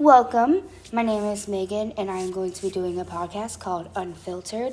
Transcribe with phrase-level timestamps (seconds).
[0.00, 0.62] Welcome.
[0.94, 4.72] My name is Megan, and I am going to be doing a podcast called Unfiltered.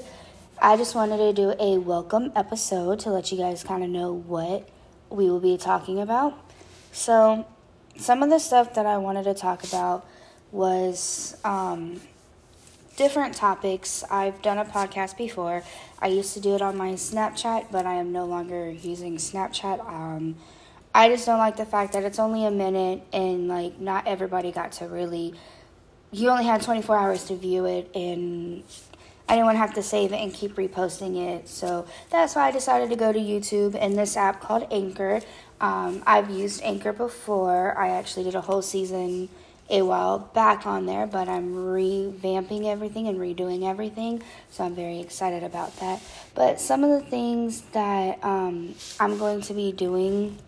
[0.62, 4.14] I just wanted to do a welcome episode to let you guys kind of know
[4.14, 4.70] what
[5.10, 6.34] we will be talking about.
[6.94, 7.46] So,
[7.98, 10.08] some of the stuff that I wanted to talk about
[10.54, 12.00] was um,
[12.96, 14.06] different topics.
[14.10, 15.62] I've done a podcast before.
[16.00, 19.86] I used to do it on my Snapchat, but I am no longer using Snapchat.
[19.90, 20.38] Um,
[20.98, 24.52] I just don't like the fact that it's only a minute and like not everybody
[24.52, 25.36] got to really.
[26.10, 28.64] You only had 24 hours to view it, and
[29.30, 31.50] I didn't want to have to save it and keep reposting it.
[31.50, 35.22] So that's why I decided to go to YouTube and this app called Anchor.
[35.62, 37.78] Um, I've used Anchor before.
[37.78, 39.30] I actually did a whole season
[39.70, 45.00] a while back on there, but I'm revamping everything and redoing everything, so I'm very
[45.00, 46.02] excited about that.
[46.34, 50.40] But some of the things that um, I'm going to be doing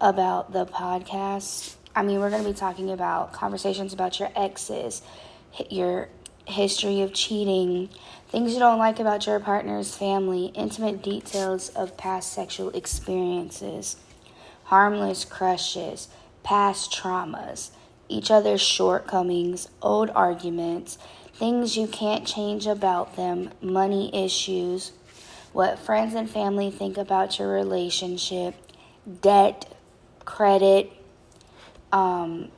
[0.00, 5.02] about the podcast, I mean, we're going to be talking about conversations about your exes,
[5.70, 6.08] your
[6.46, 7.88] history of cheating,
[8.28, 13.96] things you don't like about your partner's family, intimate details of past sexual experiences,
[14.64, 16.08] harmless crushes,
[16.42, 17.70] past traumas
[18.08, 20.98] each other's shortcomings, old arguments,
[21.34, 24.92] things you can't change about them, money issues,
[25.52, 28.54] what friends and family think about your relationship,
[29.20, 29.74] debt,
[30.28, 30.92] credit.
[31.90, 32.50] Um,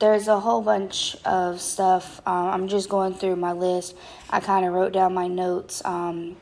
[0.00, 2.22] there's a whole bunch of stuff.
[2.26, 3.94] Um, I'm just going through my list.
[4.30, 6.36] I kind of wrote down my notes, um,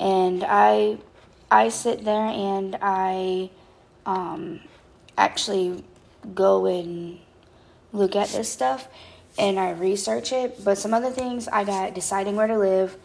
[0.00, 0.98] and I
[1.52, 3.50] I sit there and I
[4.04, 4.60] um,
[5.16, 5.84] actually
[6.34, 7.20] go and
[7.92, 8.88] look at this stuff
[9.38, 10.62] and I research it.
[10.64, 12.96] But some other things I got deciding where to live,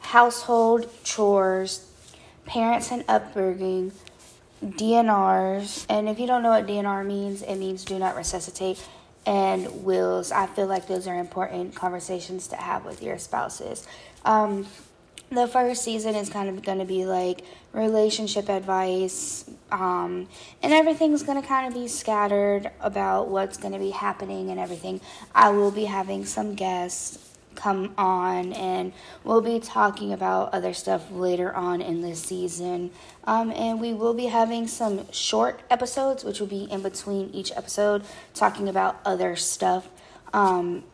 [0.00, 1.86] household chores,
[2.46, 3.92] parents and upbringing,
[4.62, 5.86] DNRs.
[5.88, 8.82] And if you don't know what DNR means, it means do not resuscitate.
[9.24, 10.32] And wills.
[10.32, 13.86] I feel like those are important conversations to have with your spouses.
[14.24, 14.66] Um,
[15.34, 20.28] the first season is kind of going to be like relationship advice um,
[20.62, 24.60] and everything's going to kind of be scattered about what's going to be happening and
[24.60, 25.00] everything
[25.34, 28.92] i will be having some guests come on and
[29.24, 32.90] we'll be talking about other stuff later on in this season.
[33.24, 37.52] Um, and we will be having some short episodes which will be in between each
[37.52, 38.02] episode
[38.34, 39.88] talking about other stuff.
[40.32, 40.84] Um,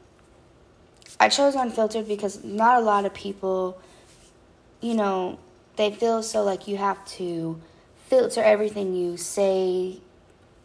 [1.20, 3.80] i chose unfiltered because not a lot of people
[4.80, 5.38] you know,
[5.76, 7.60] they feel so like you have to
[8.06, 9.98] filter everything you say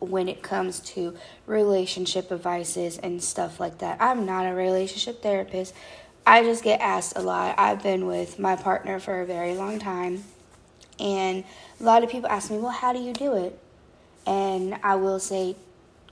[0.05, 1.15] when it comes to
[1.45, 3.97] relationship advices and stuff like that.
[3.99, 5.73] I'm not a relationship therapist.
[6.25, 7.55] I just get asked a lot.
[7.57, 10.23] I've been with my partner for a very long time,
[10.99, 11.43] and
[11.79, 13.59] a lot of people ask me, Well, how do you do it?
[14.25, 15.55] And I will say,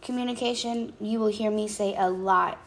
[0.01, 2.59] communication, you will hear me say a lot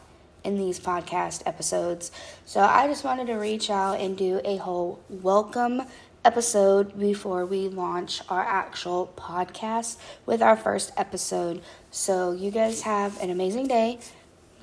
[0.43, 2.11] in these podcast episodes.
[2.45, 5.83] So I just wanted to reach out and do a whole welcome
[6.25, 11.61] episode before we launch our actual podcast with our first episode.
[11.91, 13.99] So you guys have an amazing day.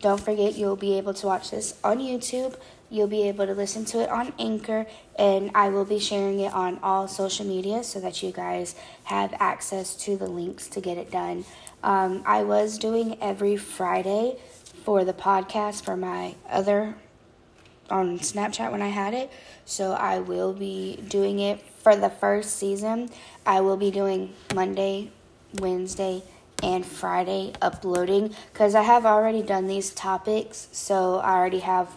[0.00, 2.56] Don't forget you'll be able to watch this on YouTube.
[2.90, 4.86] You'll be able to listen to it on Anchor,
[5.18, 8.74] and I will be sharing it on all social media so that you guys
[9.04, 11.46] have access to the links to get it done.
[11.82, 14.36] Um, I was doing every Friday
[14.84, 16.96] for the podcast for my other
[17.92, 19.30] on Snapchat when I had it.
[19.64, 23.10] So I will be doing it for the first season.
[23.46, 25.10] I will be doing Monday,
[25.54, 26.22] Wednesday,
[26.62, 30.68] and Friday uploading because I have already done these topics.
[30.72, 31.88] So I already have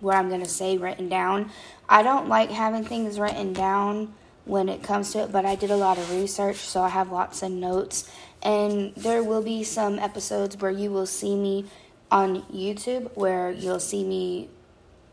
[0.00, 1.50] what I'm going to say written down.
[1.88, 4.14] I don't like having things written down
[4.44, 7.12] when it comes to it, but I did a lot of research, so I have
[7.12, 8.10] lots of notes.
[8.42, 11.66] And there will be some episodes where you will see me
[12.10, 14.48] on YouTube where you'll see me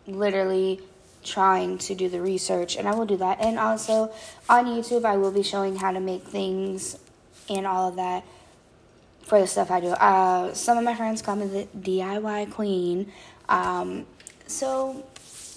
[0.07, 0.81] literally
[1.23, 3.39] trying to do the research, and I will do that.
[3.41, 4.11] And also
[4.49, 6.97] on YouTube, I will be showing how to make things
[7.49, 8.23] and all of that
[9.23, 9.89] for the stuff I do.
[9.89, 13.11] Uh, some of my friends call me the DIY queen.
[13.49, 14.05] Um,
[14.47, 15.05] so,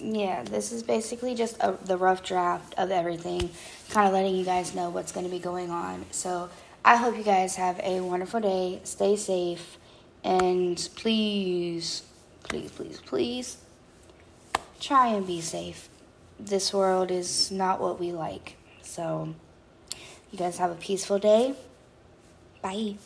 [0.00, 3.50] yeah, this is basically just a, the rough draft of everything,
[3.90, 6.04] kind of letting you guys know what's going to be going on.
[6.10, 6.50] So,
[6.84, 8.80] I hope you guys have a wonderful day.
[8.84, 9.76] Stay safe.
[10.24, 12.02] And please,
[12.42, 13.56] please, please, please
[14.80, 15.88] try and be safe.
[16.38, 18.56] This world is not what we like.
[18.82, 19.34] So,
[20.30, 21.54] you guys have a peaceful day.
[22.62, 22.96] Bye.